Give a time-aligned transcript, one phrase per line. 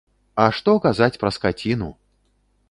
[0.43, 1.93] А што казаць пра скаціну!